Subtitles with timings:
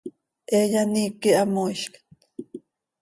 [0.49, 1.93] He yaniiqui hamoizct.